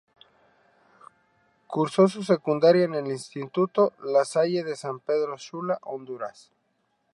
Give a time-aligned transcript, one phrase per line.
[1.67, 6.49] Cursó su secundaria en el instituto La Salle de San Pedro Sula, Honduras.